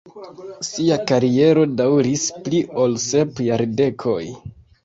Ŝia 0.67 0.97
kariero 1.11 1.67
daŭris 1.83 2.25
pli 2.47 2.65
ol 2.85 2.99
sep 3.07 3.43
jardekoj. 3.51 4.21